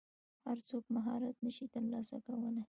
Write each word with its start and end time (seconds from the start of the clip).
هر 0.45 0.57
څوک 0.69 0.83
مهارت 0.95 1.35
نشي 1.45 1.65
ترلاسه 1.75 2.17
کولی. 2.25 2.59